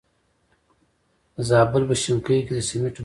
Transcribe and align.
د 1.35 1.37
زابل 1.49 1.83
په 1.89 1.95
شنکۍ 2.03 2.39
کې 2.45 2.53
د 2.55 2.59
سمنټو 2.67 2.81
مواد 2.85 2.93
شته. 2.95 2.99